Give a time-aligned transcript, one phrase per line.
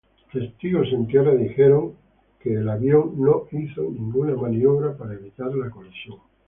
[0.33, 1.93] Testigos en tierra dijeron
[2.39, 3.13] que ni avión
[3.51, 6.17] hizo ninguna maniobra para evitar la colisión.